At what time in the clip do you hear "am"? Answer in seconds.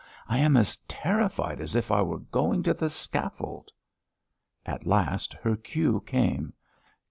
0.39-0.57